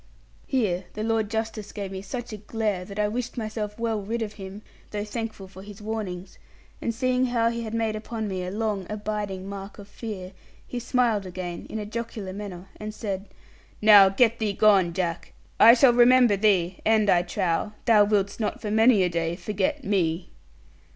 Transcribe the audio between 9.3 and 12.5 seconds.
mark of fear, he smiled again in a jocular